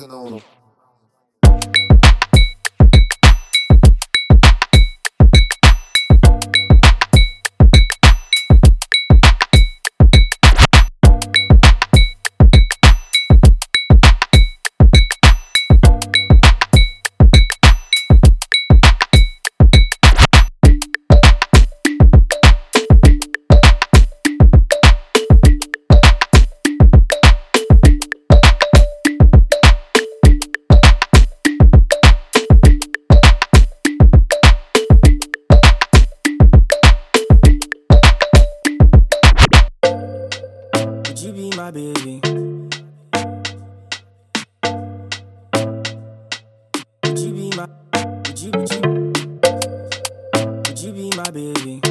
você 0.00 0.06
não. 0.06 0.59
My 41.60 41.70
baby? 41.70 42.20
Would 47.04 47.18
you 47.18 47.32
be 47.34 47.50
my, 47.54 47.66
would 48.24 48.40
you, 48.40 48.50
would 50.66 50.80
you, 50.80 50.92
be 50.92 51.10
my 51.18 51.30
baby? 51.30 51.89